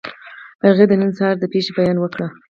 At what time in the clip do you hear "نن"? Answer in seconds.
1.01-1.11